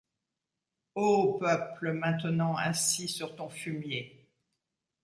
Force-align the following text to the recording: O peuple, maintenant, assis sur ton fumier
O 0.95 1.33
peuple, 1.37 1.93
maintenant, 1.93 2.55
assis 2.55 3.07
sur 3.07 3.35
ton 3.35 3.49
fumier 3.49 4.27